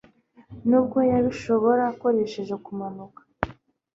[0.67, 3.21] Nubwo yabishobora akoresheje kumanuka